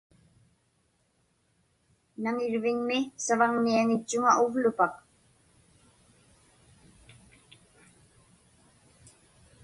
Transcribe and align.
Naŋirviŋmi 2.23 2.97
savaŋniaŋitchuŋa 3.25 4.31
uvlupak. 4.43 4.93